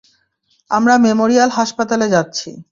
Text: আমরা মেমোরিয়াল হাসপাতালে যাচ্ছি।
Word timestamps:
আমরা 0.71 0.93
মেমোরিয়াল 0.97 1.49
হাসপাতালে 1.57 2.07
যাচ্ছি। 2.09 2.49